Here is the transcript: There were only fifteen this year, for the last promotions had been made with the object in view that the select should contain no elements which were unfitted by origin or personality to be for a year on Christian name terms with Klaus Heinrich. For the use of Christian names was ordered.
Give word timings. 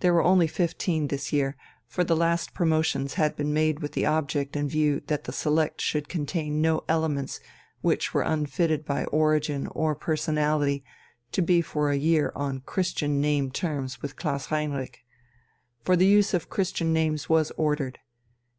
There 0.00 0.12
were 0.12 0.22
only 0.22 0.46
fifteen 0.46 1.08
this 1.08 1.32
year, 1.32 1.56
for 1.86 2.04
the 2.04 2.14
last 2.14 2.52
promotions 2.52 3.14
had 3.14 3.34
been 3.34 3.54
made 3.54 3.80
with 3.80 3.92
the 3.92 4.04
object 4.04 4.56
in 4.56 4.68
view 4.68 5.00
that 5.06 5.24
the 5.24 5.32
select 5.32 5.80
should 5.80 6.06
contain 6.06 6.60
no 6.60 6.84
elements 6.86 7.40
which 7.80 8.12
were 8.12 8.20
unfitted 8.20 8.84
by 8.84 9.06
origin 9.06 9.66
or 9.68 9.94
personality 9.94 10.84
to 11.32 11.40
be 11.40 11.62
for 11.62 11.88
a 11.88 11.96
year 11.96 12.30
on 12.36 12.60
Christian 12.60 13.22
name 13.22 13.50
terms 13.50 14.02
with 14.02 14.16
Klaus 14.16 14.44
Heinrich. 14.48 14.98
For 15.82 15.96
the 15.96 16.04
use 16.04 16.34
of 16.34 16.50
Christian 16.50 16.92
names 16.92 17.30
was 17.30 17.50
ordered. 17.52 18.00